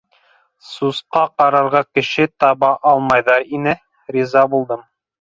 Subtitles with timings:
[0.69, 3.81] Сусҡа ҡарарға кеше таба алмайҙар ине-
[4.19, 4.87] риза булдым.